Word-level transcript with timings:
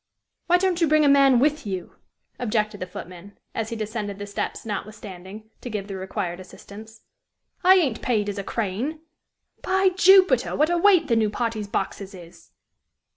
"Why 0.47 0.57
don't 0.57 0.81
you 0.81 0.87
bring 0.87 1.05
a 1.05 1.07
man 1.07 1.37
with 1.37 1.67
you?" 1.67 1.97
objected 2.39 2.79
the 2.79 2.87
footman, 2.87 3.37
as 3.53 3.69
he 3.69 3.75
descended 3.75 4.17
the 4.17 4.25
steps 4.25 4.65
notwithstanding, 4.65 5.51
to 5.61 5.69
give 5.69 5.87
the 5.87 5.95
required 5.95 6.39
assistance. 6.39 7.01
"I 7.63 7.75
ain't 7.75 8.01
paid 8.01 8.27
as 8.27 8.39
a 8.39 8.43
crane. 8.43 9.01
By 9.61 9.89
Juppiter! 9.89 10.57
what 10.57 10.71
a 10.71 10.77
weight 10.79 11.07
the 11.07 11.15
new 11.15 11.29
party's 11.29 11.67
boxes 11.67 12.15
is!" 12.15 12.49